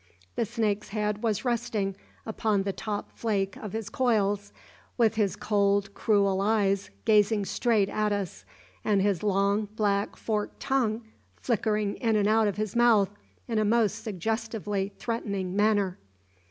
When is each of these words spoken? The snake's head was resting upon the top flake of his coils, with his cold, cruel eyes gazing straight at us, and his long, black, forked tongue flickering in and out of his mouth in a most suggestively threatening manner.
The 0.35 0.45
snake's 0.47 0.89
head 0.89 1.21
was 1.21 1.45
resting 1.45 1.95
upon 2.25 2.63
the 2.63 2.73
top 2.73 3.11
flake 3.15 3.55
of 3.57 3.73
his 3.73 3.87
coils, 3.87 4.51
with 4.97 5.13
his 5.13 5.35
cold, 5.35 5.93
cruel 5.93 6.41
eyes 6.41 6.89
gazing 7.05 7.45
straight 7.45 7.87
at 7.87 8.11
us, 8.11 8.43
and 8.83 9.03
his 9.03 9.21
long, 9.21 9.65
black, 9.75 10.15
forked 10.15 10.59
tongue 10.59 11.03
flickering 11.39 11.97
in 11.97 12.15
and 12.15 12.27
out 12.27 12.47
of 12.47 12.57
his 12.57 12.75
mouth 12.75 13.11
in 13.47 13.59
a 13.59 13.63
most 13.63 14.03
suggestively 14.03 14.91
threatening 14.97 15.55
manner. 15.55 15.99